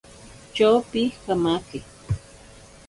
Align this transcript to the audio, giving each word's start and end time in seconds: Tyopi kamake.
Tyopi 0.53 1.03
kamake. 1.23 1.79